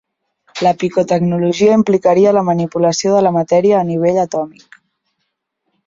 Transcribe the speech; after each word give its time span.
La 0.67 0.71
picotecnologia 0.83 1.75
implicaria 1.81 2.33
la 2.39 2.43
manipulació 2.49 3.15
de 3.17 3.23
la 3.27 3.35
matèria 3.39 3.79
a 3.83 3.87
nivell 3.95 4.21
atòmic. 4.27 4.81